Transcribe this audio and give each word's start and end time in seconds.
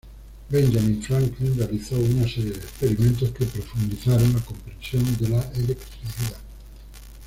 Benjamin 0.49 0.99
Franklin 0.99 1.55
realizó 1.59 1.95
una 1.95 2.23
serie 2.27 2.49
de 2.53 2.57
experimentos 2.57 3.29
que 3.33 3.45
profundizaron 3.45 4.33
la 4.33 4.39
comprensión 4.39 5.03
de 5.17 5.29
la 5.29 5.43
electricidad. 5.53 6.37